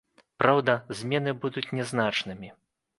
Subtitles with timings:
[0.43, 2.55] Праўда, змены будуць нязначнымі.